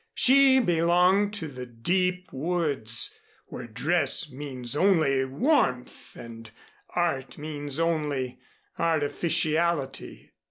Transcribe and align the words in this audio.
She 0.15 0.57
belonged 0.59 1.31
to 1.35 1.47
the 1.47 1.67
deep 1.67 2.33
woods, 2.33 3.13
where 3.45 3.67
dress 3.67 4.31
means 4.31 4.75
only 4.75 5.25
warmth 5.25 6.15
and 6.15 6.49
art 6.95 7.37
means 7.37 7.79
only 7.79 8.39
artificiality. 8.79 10.31